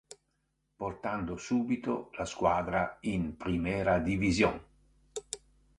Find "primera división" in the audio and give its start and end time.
3.37-4.59